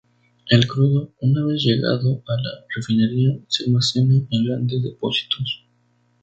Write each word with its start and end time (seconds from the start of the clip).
El 0.49 0.65
crudo, 0.67 1.13
una 1.21 1.45
vez 1.45 1.61
llegado 1.61 2.23
a 2.25 2.33
la 2.33 2.65
refinería, 2.75 3.37
se 3.47 3.65
almacena 3.65 4.15
en 4.31 4.45
grandes 4.45 4.81
depósitos. 4.81 5.67